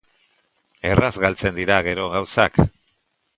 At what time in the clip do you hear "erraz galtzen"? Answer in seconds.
0.93-1.59